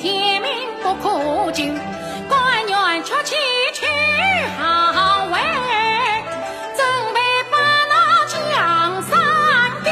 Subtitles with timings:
[0.00, 0.50] 天命
[0.82, 1.64] 不可久
[2.28, 3.34] 官员出去
[3.74, 3.86] 去
[4.58, 5.38] 行贿
[6.76, 6.80] 准
[7.14, 7.20] 备
[7.50, 7.56] 把
[7.90, 8.32] 那江
[9.02, 9.10] 山
[9.84, 9.90] 丢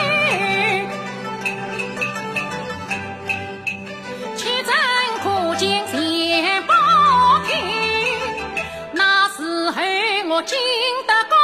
[4.36, 4.70] 且占
[5.22, 6.74] 可建联报
[7.46, 7.48] 平。
[8.92, 9.80] 那时候
[10.28, 10.56] 我进
[11.06, 11.39] 得宫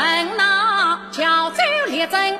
[0.00, 1.56] 恨那轿州
[1.90, 2.38] 列阵